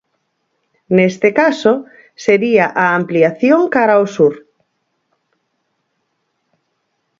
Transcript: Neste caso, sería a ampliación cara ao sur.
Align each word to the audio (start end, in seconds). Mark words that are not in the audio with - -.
Neste 0.97 1.29
caso, 1.39 1.73
sería 2.25 2.65
a 2.83 2.85
ampliación 2.99 3.61
cara 3.75 3.93
ao 3.97 4.05
sur. 4.15 4.33